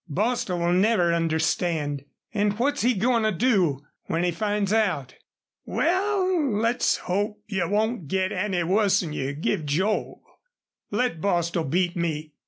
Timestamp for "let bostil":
10.89-11.65